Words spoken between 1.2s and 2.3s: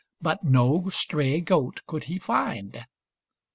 goat could he